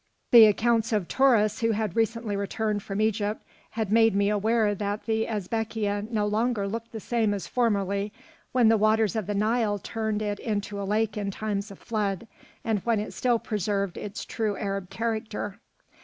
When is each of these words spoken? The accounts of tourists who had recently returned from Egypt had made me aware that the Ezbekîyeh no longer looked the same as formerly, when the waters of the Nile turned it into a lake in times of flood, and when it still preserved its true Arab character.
The 0.31 0.45
accounts 0.47 0.91
of 0.93 1.07
tourists 1.07 1.61
who 1.61 1.73
had 1.73 1.95
recently 1.95 2.35
returned 2.35 2.81
from 2.81 2.99
Egypt 2.99 3.43
had 3.69 3.91
made 3.91 4.15
me 4.15 4.31
aware 4.31 4.73
that 4.73 5.05
the 5.05 5.27
Ezbekîyeh 5.27 6.09
no 6.09 6.25
longer 6.25 6.67
looked 6.67 6.91
the 6.91 6.99
same 6.99 7.35
as 7.35 7.45
formerly, 7.45 8.11
when 8.51 8.67
the 8.67 8.77
waters 8.79 9.15
of 9.15 9.27
the 9.27 9.35
Nile 9.35 9.77
turned 9.77 10.23
it 10.23 10.39
into 10.39 10.81
a 10.81 10.85
lake 10.89 11.17
in 11.17 11.29
times 11.29 11.69
of 11.69 11.77
flood, 11.77 12.27
and 12.63 12.79
when 12.79 12.99
it 12.99 13.13
still 13.13 13.37
preserved 13.37 13.95
its 13.95 14.25
true 14.25 14.57
Arab 14.57 14.89
character. 14.89 15.59